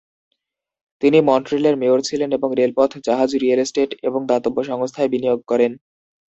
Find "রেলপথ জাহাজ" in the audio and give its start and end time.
2.55-3.29